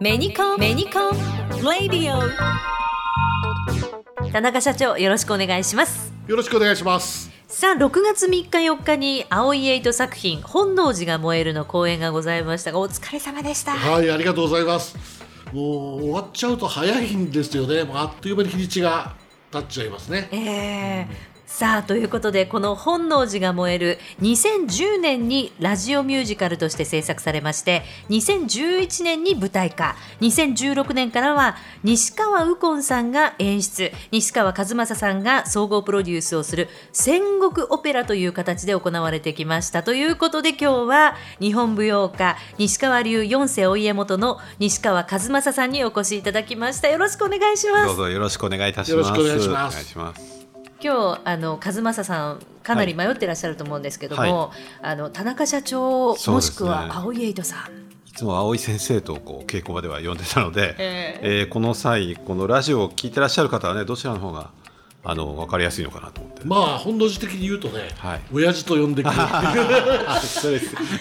[0.00, 1.12] メニコンメニコン
[1.64, 2.20] レディオ
[4.30, 6.12] 田中社長よろしくお願いします。
[6.26, 7.30] よろしくお願いします。
[7.48, 13.72] さあ6月3日4日に青いエイト作品本能寺が燃えるの公演がございましたがお疲れ様でした。
[13.72, 14.96] はいありがとうございます。
[15.52, 17.84] もう終わっちゃうと早いんですよね。
[17.84, 19.14] もうあっという間に日にちが
[19.50, 20.28] 経っちゃいますね。
[20.32, 29.96] えーさあということでこの「本能寺が燃える」2010年にラジオミュージカルとして制作されまして2011年に舞台化。
[30.20, 33.90] 2016年からは西川右近さんが演出。
[34.12, 39.82] 西川和正さんが総合プロデュースをする戦国オペラという形で行われてきました。
[39.82, 46.88] ということで今日は日本舞踊家西川流四世お家元の西川和正さんにお越しいただきました。
[46.88, 47.86] よろしくお願いします。
[47.86, 49.14] どうぞよろしくお願いいたしよろます。
[49.14, 49.74] しくお願いします。
[49.74, 50.37] お願いします。
[50.80, 54.50] 今日あの和正さんかなり迷ってらっしゃると思うんですけども、は
[54.82, 61.42] あの田中社長、もしくは青井エイトさんいつも青井先生とこう稽古場では呼んでたので、ええ。
[61.44, 64.50] ーこの際このラジオを聞いてらっしゃる方はねどちらの方が
[65.04, 66.44] あの分かりやすいのかなと思って。
[66.44, 68.20] まあ本能寺的に言うとね、はい。
[68.32, 69.12] 親父と呼んでくれ。
[69.16, 70.48] あ そ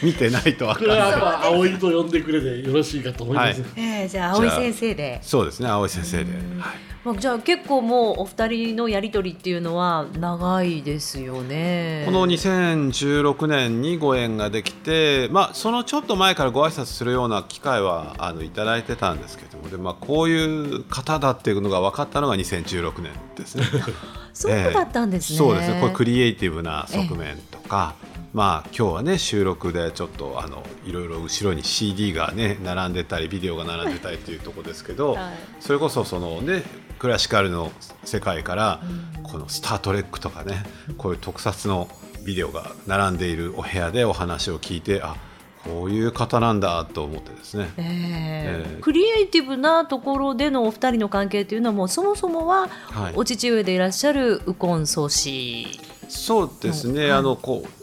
[0.03, 1.53] 見てないと分かこれはらない。
[1.53, 3.69] 葵と呼んでくれでよろしいかと思います、はい。
[3.75, 5.19] えーじゃあ青井先生で。
[5.21, 6.31] そうですね青井先生で。
[6.59, 12.03] はいまあ、じゃあ結構もうお二人のやり取りっていうのは長いですよね。
[12.05, 23.64] この2016年にご縁ができて、まあ、そのちょっと前からご挨拶するような機会はあのいただいてたんですけどもで、まあ、こういう方だっていうのが分かったのが2016年ですね。
[24.33, 25.38] そうだったんですね。
[25.38, 27.95] そうですねこれクリエイティブな側面とか、
[28.33, 36.64] まあ今日はね収録でちょっとあのいろいろ後ろに CD がね並んでたりビデオが並んでたりっていうところですけど、 はいそれこそそのね
[36.99, 37.71] クラシカルの
[38.03, 38.81] 世界から、
[39.23, 40.63] この「スター・トレック」とかね
[40.97, 41.87] こういう特撮の
[42.25, 45.15] ビデオが並んでいるお部屋でお話を聞いてあ
[45.63, 47.69] こういう方なんだと思ってですね。
[47.77, 53.13] えーえークリエイティブなところでのお二人の関係というのはもうそもそもははい。
[53.15, 57.77] お父上でいらっしゃる右近宗師そうですね、はいあのこう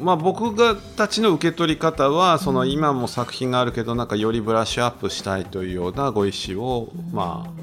[0.00, 7.61] まあ、僕がたちの受け取り方はその今も作品があるけどなんかよりブラッシュアップしたいというようなご意思を、まあ、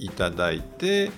[0.00, 1.10] いいただいて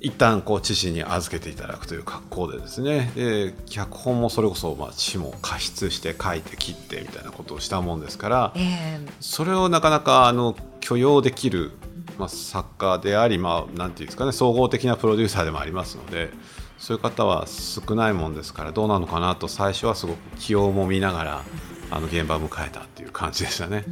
[0.00, 3.12] 一旦こう父に預けていただくという格好でですね。
[3.14, 11.72] で脚本もそれこそまあ父も加筆して書いて切ってみたいなことをしたもんですからえーそれをなかなかあの許容できる、
[12.18, 16.30] まあ、作家であり、まあ、なんていうんですかね総合的なプロデューサーでもありますので
[16.78, 21.44] そういう方は少ないもんですからどうなのかなと最初はすごく気をもみながら
[21.90, 23.84] あの現場を迎えたっていう感じでしたね。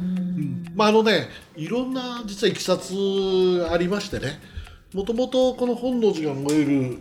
[0.79, 4.39] まああのねいろんな実はいきさつありましてね
[4.93, 6.97] もともとこの本能寺が燃える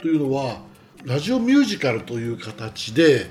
[0.00, 0.62] というのは
[1.04, 3.26] ラジオミュージカルという形で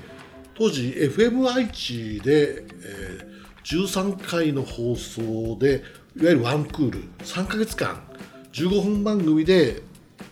[0.54, 3.32] 当時 FM 愛知で、えー
[3.64, 5.82] 13回の放送で
[6.16, 8.02] いわゆるワンクール3ヶ月間
[8.52, 9.82] 15分番組で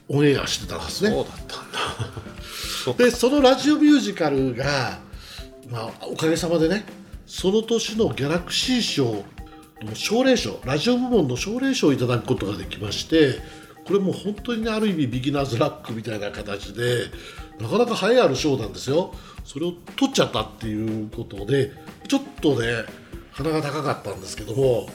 [0.08, 1.10] オンエアしてたんですね。
[1.10, 5.00] そうだったんだ でそのラジオミュージカルが、
[5.70, 6.84] まあ、おかげさまでね
[7.26, 9.24] その年のギャラクシー賞の
[9.94, 13.40] 奨励賞ラジオ部門の奨励賞をいただくことができまして
[13.86, 17.06] これも本当にねある意味ビギナーズラックみたいな形で
[17.60, 19.14] なかなか栄えある賞なんですよ
[19.44, 21.72] それを取っちゃったっていうことで
[22.08, 22.84] ちょっとね
[23.32, 24.86] 鼻が高かったんですけども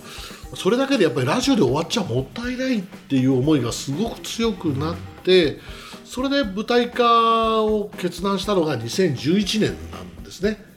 [0.56, 5.59] それだけでやっぱりラジオで終わっちゃもったいないっていう思いがすごく強くなって
[6.06, 10.75] それで舞台化を決断したのが2011年なんですね。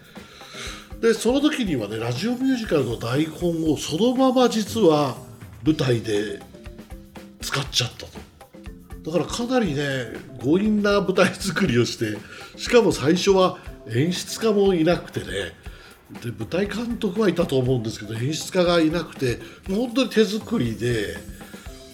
[1.01, 5.17] でその時にはねラジオミュージカルの台本をそのまま実は
[5.65, 6.41] 舞台で
[7.41, 8.19] 使っちゃったと。
[9.11, 10.09] だからかなりね
[10.43, 12.19] 強引な舞台作りをして
[12.59, 13.59] しかも最初は
[13.89, 15.27] 演出家もいなくてね
[16.23, 19.39] で舞台監督はいたと思うんですけど演出家がいなくて
[19.69, 21.17] もう本当に手作りで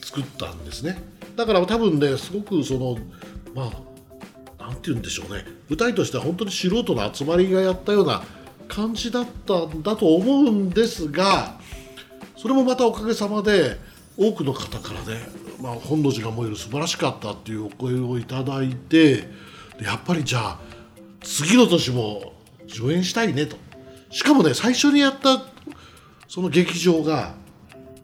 [0.03, 0.99] 作ったんですね。
[1.37, 2.97] だから多分ねすごくその
[3.55, 3.71] ま
[4.59, 5.45] あなんて言うんでしょうね。
[5.69, 8.25] 舞台としては本当に素人の集まりがやったような
[8.69, 11.59] 感じだったんだと思うんですが
[12.37, 13.79] それもまたおかげさまで
[14.17, 15.21] 多くの方からね、
[15.61, 19.17] まあ、本能寺が燃える素晴らしかったっていうお声をいただいて
[19.79, 20.61] でやっぱりじゃあ
[21.21, 22.35] 次の年も
[22.67, 23.57] 上演したいねと。
[24.11, 25.43] しかもね最初にやった
[26.29, 27.35] その劇場が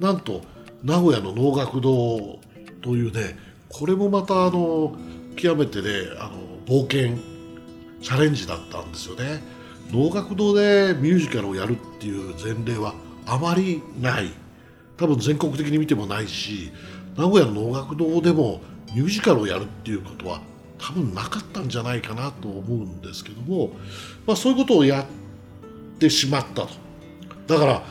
[0.00, 0.42] なんと
[0.82, 2.40] 名古屋の能楽堂
[2.82, 4.96] というねこれもまたあの
[5.36, 7.16] 極めてねあの冒険
[8.02, 9.59] チャレンジだったんですよね。
[9.92, 12.94] 能楽堂でミュージカルをやるっていう前例は
[13.26, 14.32] あまりない。
[14.96, 16.70] 多分全国的に見てもないし
[17.16, 18.60] 名古屋の能楽堂でも
[18.94, 20.42] ミュージカルをやるっていうことは
[20.78, 23.70] 多分なかったんじゃないかなと思うんですけども、
[24.26, 25.06] まあ、そういうことをやっ
[25.98, 26.68] てしまったと。
[27.46, 27.82] だからや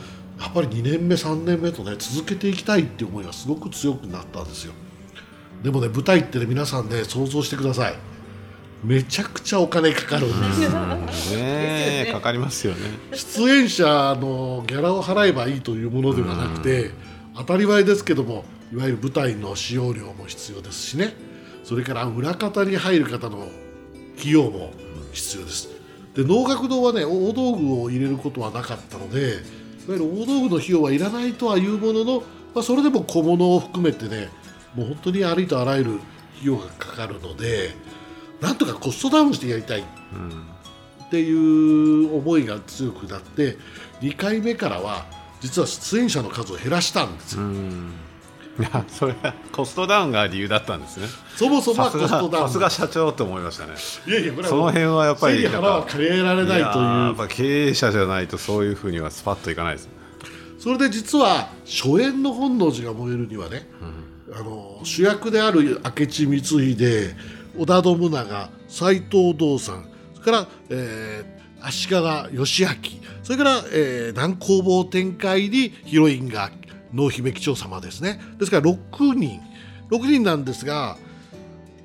[0.48, 4.72] っぱり2年目3年目とね続けていきたいっていう思いがすごく強くなったんですよ。
[5.62, 7.94] でもね舞台ってね皆さんね想像してください。
[8.82, 10.70] めちゃくちゃお金かかるんですよ。
[11.38, 12.80] ねかかりますよね。
[13.12, 13.84] 出演者
[14.20, 16.90] のギャラを払えばいいというものではなくて
[17.36, 21.14] 当たり前ですけどもいわゆる舞台の使用料も必要ですしね。
[21.62, 23.48] それから裏方に入る方の
[24.18, 24.72] 費用も
[25.12, 25.68] 必要です。
[26.14, 29.38] で能楽堂はね大道具を入れることはなかったのでいわ
[29.88, 32.20] ゆる大道具の費用はいらないとはいうものの、
[32.54, 34.28] まあ、それでも小物を含めてね
[34.74, 35.90] もう本当にありとあらゆる
[36.36, 37.74] 費用がかかるので
[38.40, 39.84] なんとかコストダウンしてやりたいっ
[41.10, 43.56] ていう思いが強くなって
[44.00, 45.06] 2回目からは
[45.40, 47.42] 実は出演者の数を減らしたんですよ。
[48.58, 51.06] いやそれはコストダウンが理由だったんですね。
[51.36, 52.46] そもそもはコストダウン。
[52.48, 53.74] さすが社長と思いましたね。
[54.06, 56.84] いやいやこれその辺はやっぱり腹は借りられないという。
[56.84, 59.88] やっぱ経営者じゃないとそういうふうにはスパッといかないです。
[60.58, 63.66] それで実は初演の本能寺が燃えるにはね、
[64.28, 67.16] うん、あの主役である明智光秀、
[67.56, 71.96] 織田信長、斎藤道三、それから、えー、足利
[72.36, 76.50] 義昭、それから、えー、南光坊展開にヒロインが
[76.92, 79.40] 濃姫貴長様ですねですから6人
[79.90, 80.96] 6人なんですが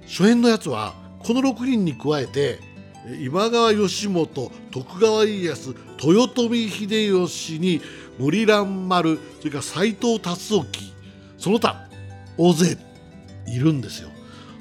[0.07, 2.59] 初演のやつはこの6人に加えて
[3.21, 7.81] 今川義元徳川家康豊臣秀吉に
[8.17, 10.65] 森蘭丸それから斎藤達興
[11.37, 11.87] その他
[12.37, 12.77] 大勢
[13.47, 14.09] いるんですよ。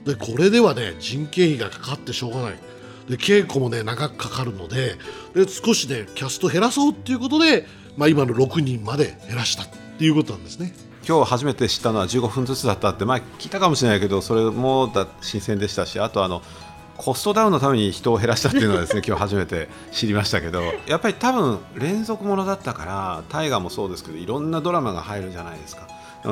[0.04, 2.58] でこれではね人件費がかかってしょうがない。
[3.08, 4.94] で稽古もね長くかかるので
[5.34, 7.66] で少しねキャスト減らそうっていうことで、
[7.96, 9.66] まあ、今の6人まで減らしたっ
[9.98, 10.72] ていうことなんですね。
[11.06, 16.40] 今日初めて知ったのは15分ずつだったって前聞いたかもしれないけどそれもだ新鮮でしたしあとあの
[16.96, 25.86] コストダウンのために人を減らしたっていうのはですね 今日初めて知りましたけどやっぱり多分連続ものだったから大河もそうですけどいろんなドラマが入るじゃないですか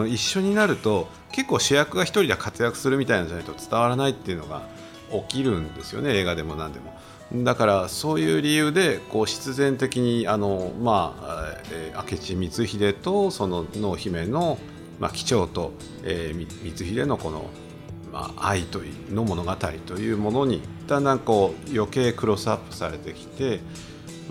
[0.08, 4.62] 一緒になると結構主役が1人で活躍するみたいなんじゃないと伝わらないっていうのが
[5.28, 6.96] 起きるんですよね映画でも何でも。
[7.34, 14.58] だからそういう理由でこう必然的にあの、まあえー、明智光秀とその濃姫の、
[14.98, 15.72] まあ、貴長と、
[16.02, 17.46] えー、光秀のこの、
[18.12, 23.60] まあ、愛というの物語というものにだんだんこう余計クロスアップされてきて、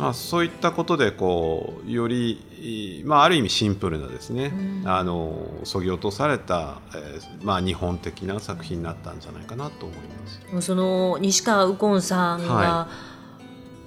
[0.02, 10.66] まあ、そういったことでこうより、まあ、ある意味シンプルなですね、うん、あのそぎ落とされた、えーまあ、日本的な作品になったんじゃないかなと思います。
[10.66, 13.11] その西川右近さんが、はい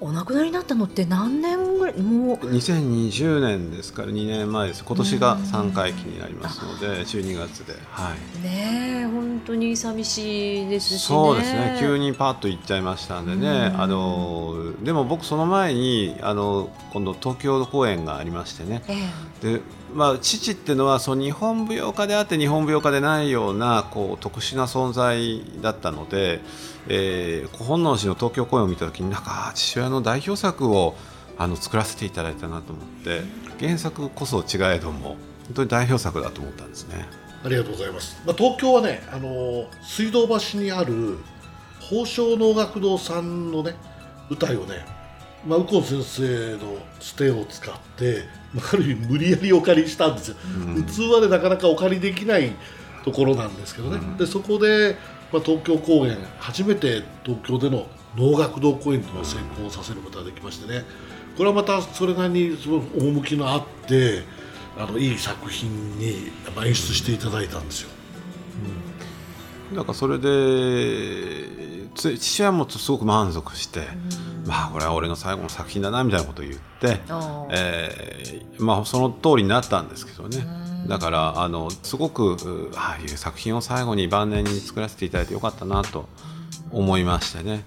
[0.01, 2.01] お亡くなりになったのって何年ぐらい？
[2.01, 2.37] もう。
[2.37, 4.83] 2020年ですから2年前です。
[4.83, 11.77] 今年が3回忌になりますので12月で、はい、ね本当に寂しいですし、ね、そうですね。
[11.79, 13.73] 急にパッと行っちゃいましたんでね。
[13.77, 18.93] あのでも僕その前にあの今度東京公演がありましてね、え
[19.43, 19.61] え、で
[19.95, 26.41] まあ、父っていうのはその日本舞踊家であって日本舞踊家でないようなこう特殊な存在だったので、
[26.89, 30.95] えー、本能寺の東京公演を見た時になんか父親の代表作を
[31.37, 33.21] あの作らせていただいたなと思って
[33.57, 35.15] 原作こそ違えども
[35.45, 37.07] 本当に代表作だと思ったんですね。
[37.45, 38.21] ありがとうございます。
[38.25, 41.19] まあ、東京はね、あの水道橋にある
[41.79, 43.75] 宝生能楽堂さんのね
[44.29, 44.85] 舞台をね
[45.45, 50.37] まあ、右近先生のつてを使って、まあ、ある意味無理やりお借りしたんですよ、
[50.67, 52.51] うん、普通はねなかなかお借りできない
[53.03, 54.95] ところなんですけどね、うん、でそこで、
[55.31, 60.83] まあ、東京公演初めて東京での能楽堂公演というのを成功させることができましてね。
[61.37, 64.23] これはまたそれなりにその趣のあって
[64.77, 66.31] あのいい作品に
[66.65, 67.89] 演出していただいたんですよ。
[69.71, 73.81] うん、なんかそれで父親もすごく満足して、
[74.45, 76.99] まあこれは俺の最後の作品だなみたいなことを言って、
[77.51, 80.45] えー、まあその通りになったんですけどね。
[80.87, 86.07] だからあのすごくああいう作品を最後に晩年に作らせていただいてよかったなと
[86.71, 87.63] 思いましてね。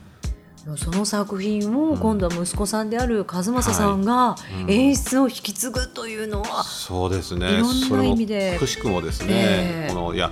[0.76, 7.54] その作品を今度は息子さんである和正さんが演出を引き継ぐというのは、そうですね。
[7.54, 8.58] いろんな意味で。
[8.58, 9.88] くしくもですね、え。
[9.90, 10.30] ー、このいや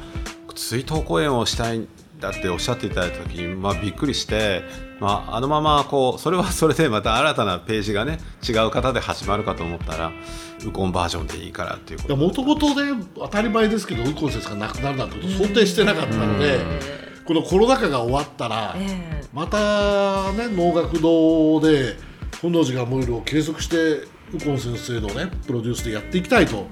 [0.55, 1.87] 追悼公演をしたい
[2.21, 4.63] だっておっしゃっていただいた時に、まあ、びっくりして、
[5.01, 8.19] まあ、あのままこうそれはそれでまた新たなページがね
[8.49, 10.13] 違う方で始まるかと思ったら
[10.65, 12.17] ウコンバージョンでいいからっていうこと。
[12.17, 17.07] もともとね当たり前ですけどウコン先生が亡くなるなんてこと想定してなかったので。
[17.27, 18.77] このコロナ禍が終わったら、
[19.33, 21.97] またね能楽堂で
[22.41, 26.69] 本能寺が燃えるを継続して右近先生のねプロデュースでやっていきたいと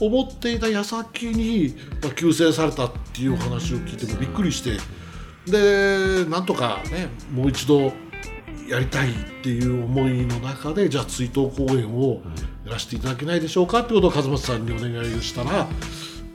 [0.00, 4.78] 思っていた矢先に、まあ、救世されたっていう話を聞いてもびっくりして
[5.50, 7.92] でなんとかねもう一度
[8.68, 12.22] やりたいっていう思いの中でじゃあ追悼公演を、
[12.64, 15.68] やらせていただけないでしょうかってことを和正さんにお願いをしたら、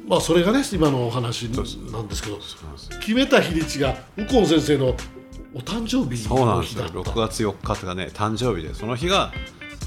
[0.08, 2.40] まあそれがね今のお話なんですけど
[3.02, 4.96] 決めた日にちが右近先生の
[5.54, 6.86] お誕生日そうなんのですよ。
[6.86, 9.34] 6日だった月4日とかね誕生日でその日が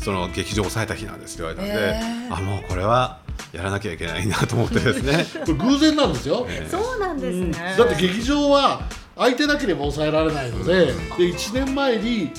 [0.02, 5.24] その劇場を抑えた日なんですって言われたんで、あもうこれはやらなきゃいけないなと思ってですね。
[5.44, 7.74] これ偶然なんですよ、そうなんですね。
[7.78, 8.82] だって劇場は
[9.16, 12.30] 空いてなければ抑えられないので,、で1年前に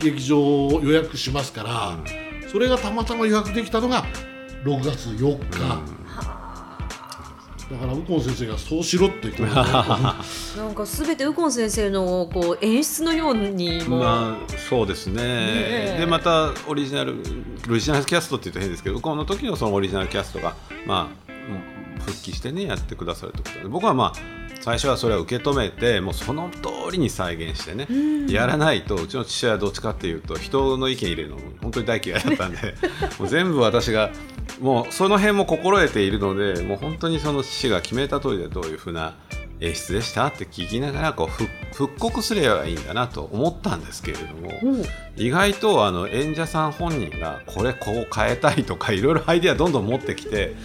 [0.00, 1.98] 劇場を予約しますから、
[2.50, 4.04] それがたまたま予約できたのが
[4.64, 5.82] 6月4日、
[7.70, 10.62] だから右近先生がそうしろって言ってますね。
[10.66, 15.22] なんかすべて右近先生のこう演出のようにも、まあそうですね。
[15.22, 15.96] え。
[16.00, 17.14] でまたオリジナル
[17.70, 27.86] オリジナルキャストって言うと変ですけどこの時のそのオリジナルキャストがまあうん復帰してねやってくださるということで僕はまあ最初はそれを受け止めてもうその通りに再現してね、
[28.28, 32.58] やらないとうちの父親はどっちかっていうと人の意見入れるの本当に大嫌いだったんで
[33.18, 34.10] もう全部私が
[34.60, 39.14] もうその辺も心得ているのでもう本当にその父が決めた通りでどういうふうな
[39.60, 44.50] 演出でしたって聞きながらこう復復刻すればいいんだなと思ったんですけれども、
[45.16, 50.56] 意外とあの演者さん本人がこれこう変えたいとかいろいろアイデアどんどん持ってきて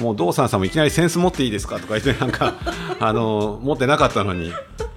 [0.00, 2.54] もう道産さんもいきなりセンス持っていいですかとか言ってなんか
[3.00, 4.52] あの持ってなかったのに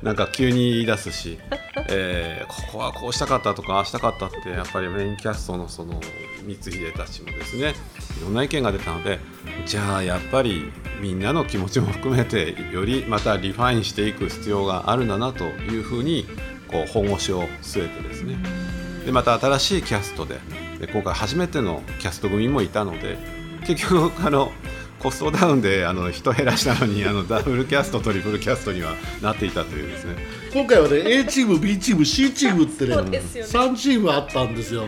[0.06, 1.40] なんか急に言い出すし、
[1.90, 6.00] えーここはこうしたかったとかああしたかったってやっぱりメインキャストのその
[6.48, 7.74] 光秀たちもですね
[8.20, 9.20] いろんな意見が出たので
[9.66, 10.72] じゃあやっぱり
[11.02, 16.28] みんなの気持ちも含めてよりまたリファインしていく必要があるんだなというふうに
[16.68, 18.38] こう本腰を据えてですね。
[19.06, 20.40] でまた新しいキャストで
[20.80, 23.18] で今回初めてのキャスト組もいたので
[23.66, 24.52] 結局あの
[25.06, 30.16] コストダウンであの人減らしたのにあのダブルキャストトリプルキャストにはなっていたというですね。
[30.52, 33.20] 今回はね A チーム B チーム C チームってねね。
[33.20, 34.88] 3チームあったんですよ。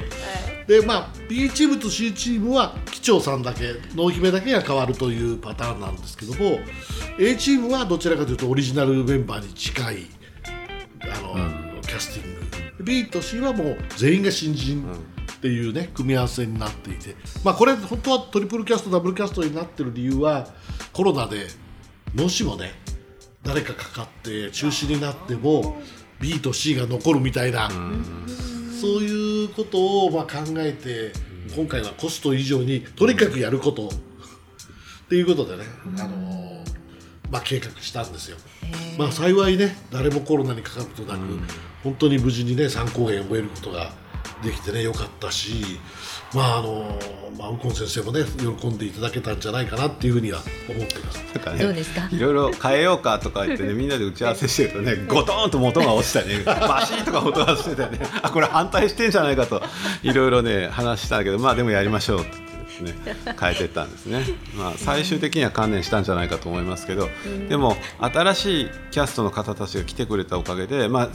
[0.66, 6.58] でまあ B チームと C チームは機長さんだけ濃姫だけが変わるというパターンなんですけども
[7.20, 10.08] A チームはどちらかというとオリジナルメンバーに近い
[11.02, 12.34] あの、キャスティン
[12.80, 12.84] グ。
[12.84, 14.84] B と C はもう全員が新人
[15.38, 17.16] っていうね組み合わせになっていて。
[17.44, 20.48] まあこれ本当はトリプルキャストダブルキャストになってる理由は
[20.94, 21.48] コロナで
[22.14, 22.74] もしもね
[23.44, 25.82] 誰かかかって中止になっても
[26.20, 31.14] B と C が残るみたいな、そういうことをまあ考えて
[31.56, 33.90] 今回はコスト以上にとにかくやることっ
[35.10, 35.64] ていうことでね、
[36.00, 36.58] あのー
[37.30, 38.38] まあ、計画したんですよ。
[38.98, 41.20] まあ、幸いね誰もコロナにかかることなく、
[41.84, 43.92] 本当に無事にね参考園を終えることが
[44.44, 45.80] できてねよかったし
[46.34, 47.00] まああの
[47.38, 48.24] まあ右近先生もね
[48.60, 51.18] 喜んでいただけたんじゃないかなっていうふうには思ってます。
[51.34, 52.08] なんかねどうですか？
[52.12, 59.62] いろいろ変えようかとか言ってね みんなで打ち合わせしてるとねゴトーンと元が落ちたりね バシーとか音がしてたりねあこれ反対してんじゃないかと
[60.04, 62.47] いろいろね話したけどまあでもやりましょうって
[62.82, 62.94] ね。
[63.40, 64.24] 変えていったんですね、
[64.56, 67.10] まあ、最終的には観念したんじゃないかと思いますけど
[67.50, 71.10] でも新しいキャストの方たちが来てくれたおかげでまあ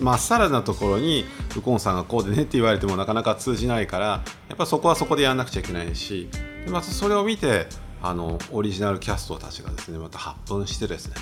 [0.00, 4.06] まっさらなところに右近さんがこうでねって言われてもなかなか通じないから
[4.48, 6.28] やっぱそこはそこでやらなくちゃいけないし
[6.64, 7.66] でまたそれを見て
[8.02, 11.16] あのオリジナルキャストたちがですねまた発奮してですね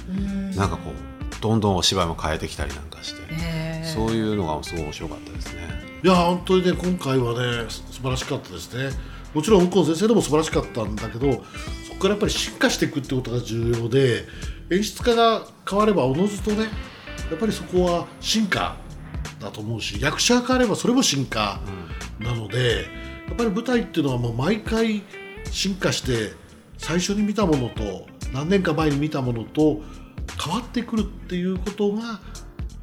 [0.57, 5.85] なんかこうどんどんお芝居も変えてきたりなんかしてそういうのがすごい面白かったですね。
[6.03, 8.91] いや本当にね今回はねす素晴らしかったですね
[9.35, 11.45] もちろん右近先生でも素晴らしかったんだけど
[11.87, 14.25] そこからやっぱり進化していくってことが重要で
[14.71, 16.65] 演出家が変わればおのずとね
[17.31, 18.77] やっぱりそこは進化
[19.41, 21.61] だと思うし役者が変わればそれも進化
[22.21, 22.87] なので、
[23.27, 25.03] やっぱり舞台っていうのはもう毎回
[25.51, 26.33] 進化して
[26.79, 29.83] 最初に見たものと何年か前に見たものと
[30.43, 32.21] 変わってくるっていうことが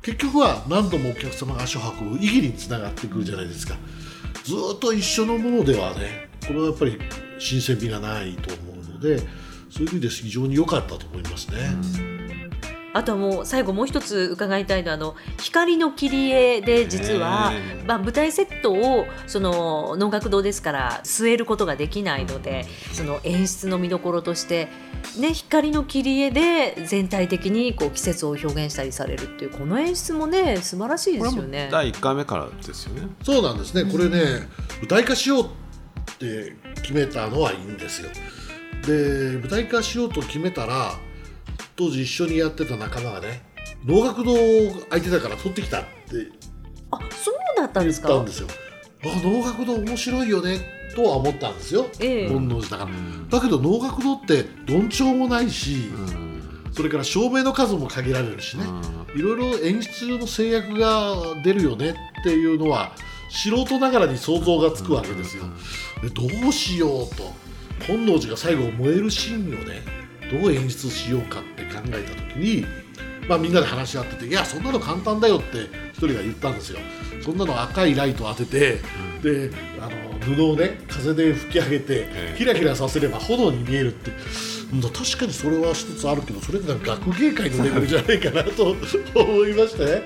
[0.01, 3.75] 結局は何度もお客様が足を運ぶ意義につながってくるじゃないですか。
[4.43, 7.00] ずっと一緒のものではねこれはやっぱり
[7.39, 9.19] 新鮮味がないと思うので
[9.69, 12.12] そういう意味で非常に良かったと思いますね。
[12.93, 17.53] あとはもう最後もう一つ伺いたいのはあの光の切り絵で実は、
[17.88, 24.67] まあ、舞台セットをその能楽堂ですから据えることができないのでその演出の見どころとして、
[25.17, 31.69] ね、光の切り絵で全体的にこう季節を表現したりされるっていうこの演出もね素晴らしいですよね。
[31.71, 33.07] 第1回目からですよね。
[33.24, 35.45] そうなんですねこれね舞台化しよう
[36.27, 38.09] って決めたのはいいんですよ。
[38.85, 40.93] で舞台化しようと決めたら
[41.75, 43.43] 当時一緒にやってた仲間がね
[43.85, 44.33] 能楽堂
[44.89, 45.87] 空いてたから取ってきたって
[46.91, 48.09] あそうだったん言っですか？
[48.09, 48.47] たんですよ。
[49.03, 50.59] あ能楽堂面白いよね
[50.95, 51.87] とは思ったんですよ。
[51.99, 52.29] ええ。
[52.29, 53.39] 本能寺だから。
[53.39, 55.89] だけど能楽堂ってどんちょうもないし、
[56.71, 58.65] それから照明の数も限られるしね、
[59.15, 62.91] いろいろ演出の制約が出るよねっていうのは
[63.31, 65.43] 素人ながらに想像がつくわけですよ。
[66.01, 67.33] でどうしようと
[67.88, 69.81] 本能寺が最後燃えるシーンをね
[70.29, 72.65] どう演出しようかって考えた時に、
[73.27, 76.79] まあ、みんなで話し合ってて「いやそんなの簡単だよ」って一人が言ったんですよ。
[77.23, 78.81] そんなの赤いライト当てて、
[79.21, 84.11] であの布をね風で吹き上げてキラキラさせれば炎に見えるって。
[84.11, 88.73] うん確かにそれは一つあるけどそれって学芸会のレベルじゃないかなと
[89.13, 90.03] 思いましてね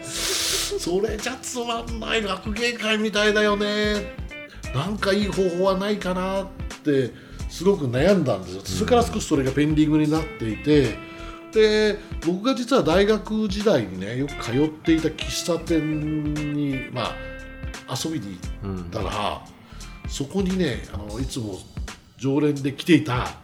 [0.79, 4.15] それじゃつまんない学芸会みたいだよね。
[4.73, 6.47] なんかいい方法はないかなっ
[6.83, 7.11] て
[7.49, 8.61] すごく悩んだんですよ。
[8.63, 11.15] それから少しそれがペンディングになっていて。
[11.51, 17.15] で僕が実は大学時代にねよく通っていた喫茶店にま
[17.87, 19.41] あ遊びに行ったら、
[20.09, 21.57] そこにねあのいつも
[22.17, 23.37] 常連で来ていた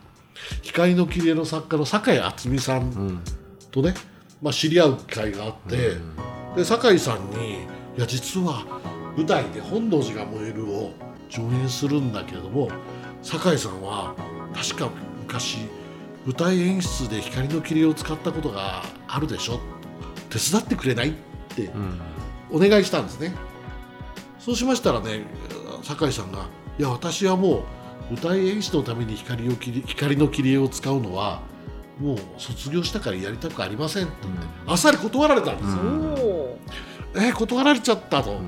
[0.61, 3.23] 光の切り絵の作家の酒井敦美さん
[3.71, 3.93] とね、
[4.41, 5.93] まあ、知り合う機会があって、
[6.55, 7.63] で酒井さんに
[7.98, 8.65] 「いや実は
[9.15, 10.91] 舞台で「本能寺が燃える」を
[11.29, 12.70] 上演するんだけれども
[13.22, 14.15] 酒井さんは
[14.53, 14.89] 確か
[15.22, 15.60] 昔
[16.25, 19.60] 舞台演出で光の切り絵を使ったことがあるでしょ
[20.29, 21.13] 手伝ってくれないっ
[21.55, 21.72] て
[22.51, 23.34] お願いしたんですね。
[24.39, 25.25] そうしましたらね
[25.84, 26.48] 酒井さんが
[26.79, 27.63] 「いや私はも
[28.10, 31.41] う舞台演出のために光を切り光の切り絵を使うのは
[32.00, 35.67] もう卒業したからやりたくありません」って言って、あっさり断られたんです。
[35.67, 35.81] よ。
[35.81, 38.39] おーえー断られちゃったと。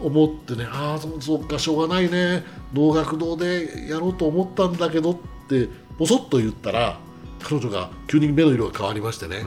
[0.00, 2.44] 思ってね、ああそそうかしょうがないね。
[2.72, 5.16] 能楽堂でやろうと思ったんだけどっ
[5.48, 7.00] てぼそっと言ったら
[7.42, 9.42] 彼女が急に目の色が変わりましてね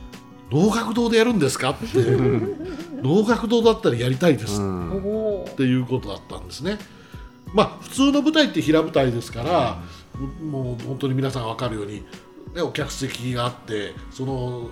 [0.52, 1.86] 「能楽堂でやるんですか?」って
[3.02, 6.78] 「能楽堂だったらやりたいです」おーっていうことだったんですね。
[7.54, 9.82] まあ普通の舞台って平舞台ですから、
[10.44, 12.02] もう本当に皆さん分かるように、
[12.54, 14.70] ね、お客席があってその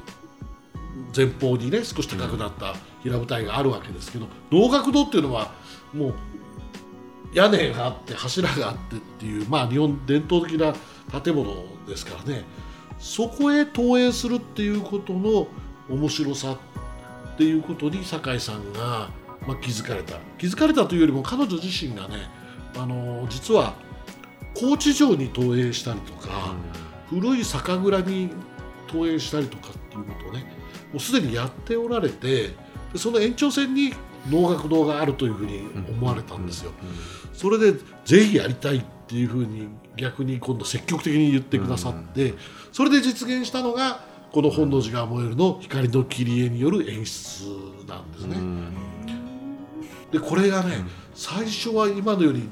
[1.15, 5.53] 前方にね少し高くなった平舞台があるわけですけど能楽堂っていうのは
[5.93, 6.15] もう
[7.35, 10.75] 屋根があって柱があってっていうまあ日本伝統的な
[11.21, 12.45] 建物ですからね。
[12.99, 15.49] そこへ投影するっていうことの
[15.91, 16.53] 面白さ
[17.33, 19.11] っていうことに酒井さんが、
[19.45, 20.19] まあ、気づかれた。
[20.39, 22.31] 気づかれたというよりも彼女自身がね
[22.77, 23.75] あの実は
[24.55, 26.55] 高知城に投影したりとか、
[27.13, 28.31] 古い酒蔵に
[28.87, 30.45] 投影したりとかっていうことをね
[30.93, 32.49] もうすでにやっておられて
[32.93, 33.93] でその延長線に
[34.31, 36.73] 能楽堂があるというふうに思われたんですよ。
[37.33, 37.73] それで
[38.05, 42.35] ぜひやりたいっていうふうに逆に今度積極的に言ってくださって、
[42.71, 47.45] それで実現したのがこの本能寺が燃えるの光の切り絵による演出
[47.89, 48.37] なんですね。
[50.13, 52.49] でこれがね、最初は今のより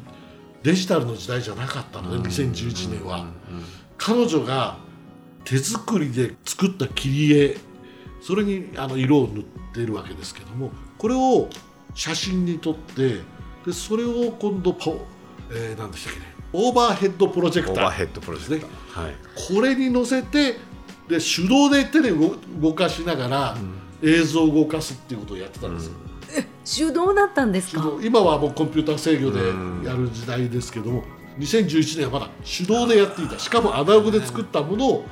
[0.63, 3.27] デジタルの時代じゃなかったのね、2011年は。
[4.03, 4.79] 彼女が
[5.45, 7.57] 手作りで作った切り絵
[8.23, 11.51] それにあの色を塗ってるわけですけどもこれを
[11.95, 13.21] 写真に撮って
[13.67, 15.05] でそれを今度パオ、
[15.51, 19.15] えー、何でしたっけねオーバーヘッドプロジェクターオーバーヘッドプロジェクター、はい、
[19.55, 20.57] これに乗せて
[21.07, 23.57] で手動で手で動動かしながら
[24.03, 25.93] 映像を動かすっていうことをやってたんですよ。
[26.89, 27.83] 手動だったんですか？
[28.03, 29.41] 今はもうコンピューター制御で
[29.87, 31.05] やる時代ですけども
[31.39, 33.39] 2011年はまだ手動でやっていた。
[33.39, 35.07] しかもアナログで作ったものを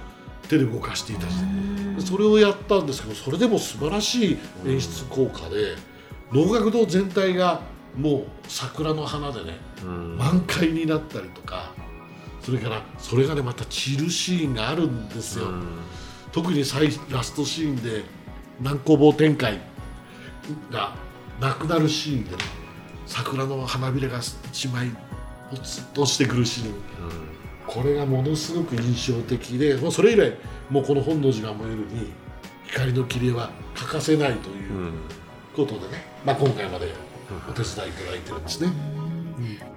[0.49, 1.95] 手で動かしていた時代。
[1.97, 5.77] でそれをやったんですけどそれでも素晴らしい演出効果で
[6.33, 7.61] 能楽堂全体が
[7.97, 9.59] もう桜の花でね
[10.17, 11.73] 満開になったりとか
[12.41, 15.47] それからそれがねまた散るシーンがあるんですよ。
[16.33, 18.05] 特に最ラストシーンで
[18.61, 19.61] 南光坊展開
[20.71, 20.95] が
[21.41, 22.37] なくなるシーンでね
[23.07, 24.91] 桜の花びらが一枚
[25.51, 26.75] ポツッと落ちてくるシーン、
[27.67, 30.35] これがものすごく印象的でもうそれ以来
[30.71, 32.13] もうこの本能寺が燃えるに
[32.67, 34.93] 光の切り絵は欠かせないという
[35.55, 36.93] ことでね、まあ、今回まで
[37.49, 38.73] お手伝いいただいてるんですね。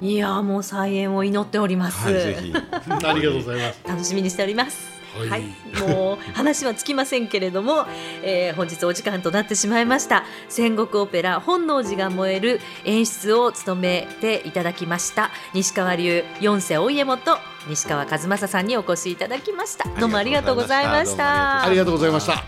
[0.02, 2.52] いやーもう再演を祈っております、はい、ぜひ。
[2.56, 3.80] ありがとうございます。
[3.88, 5.30] 楽しみにしておりますはい。
[5.30, 5.44] はい、
[5.88, 7.86] もう話はつきませんけれども、
[8.24, 10.24] えー本日お時間となってしまいました。
[10.50, 19.90] 戦国オペラ本能寺が燃える演出を務めていただきました西川流四世お家元西川和正さんにお越しいただきました。
[20.00, 21.64] どうもありがとうございました。
[21.64, 22.44] ありがとうございました。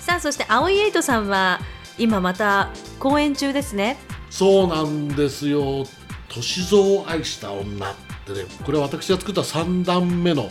[0.00, 1.60] さあそして青井エイトさんは
[1.98, 3.96] 今また公演中ですね。
[4.30, 5.86] そうなんですよ
[6.28, 7.94] 「歳三を愛した女」っ
[8.26, 10.50] てねこれは私が作った3段目の、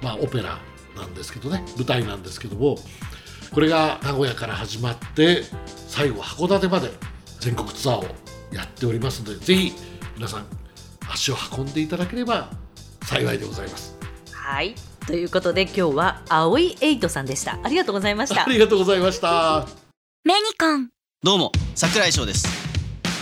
[0.00, 0.58] まあ、オペラ
[0.98, 2.76] なんですけどね舞台なんですけども
[3.52, 5.42] これが名古屋から始まって
[5.88, 6.90] 最後函館まで
[7.40, 8.04] 全国ツアーを
[8.52, 9.72] やっておりますのでぜひ
[10.16, 10.46] 皆さん
[11.10, 12.50] 足を運んでいただければ
[13.02, 13.96] 幸いでございます。
[14.32, 14.74] はい。
[15.06, 17.58] ということで今日は青井エイトさんでした。
[17.62, 18.44] ありがとうございました。
[18.44, 19.66] ありがとうございました。
[20.24, 20.90] メニコン。
[21.22, 22.46] どうも桜井翔です。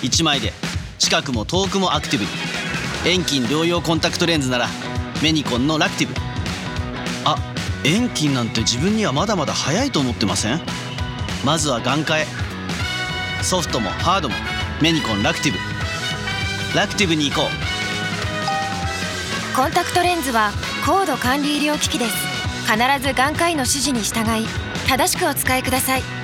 [0.03, 0.53] 1枚で
[0.99, 2.31] 近くも遠くもアクティブに。
[3.05, 4.69] 遠近両用コンタクトレンズなら
[5.23, 6.15] メニコンのラクティブ。
[7.25, 7.37] あ
[7.87, 10.61] 遠近なんて自分にはまだまだ早いと思ってません？
[11.45, 12.27] まずは眼科へ。
[13.45, 14.35] ソフトもハードも
[14.83, 15.59] メニコンラクティブ。
[16.77, 17.47] ラクティブに行こう。
[19.57, 20.51] コンタクトレンズは
[20.85, 22.17] 高度管理医療機器です。
[22.69, 24.49] 必ず眼科医の指示に従い
[24.89, 26.16] 正しくお使いください。